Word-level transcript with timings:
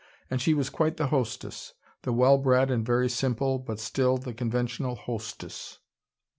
And 0.31 0.41
she 0.41 0.55
was 0.55 0.71
quite 0.71 0.97
the 0.97 1.09
hostess: 1.09 1.75
the 2.01 2.11
well 2.11 2.39
bred 2.39 2.71
and 2.71 2.83
very 2.83 3.07
simple, 3.07 3.59
but 3.59 3.79
still 3.79 4.17
the 4.17 4.33
conventional 4.33 4.95
hostess. 4.95 5.77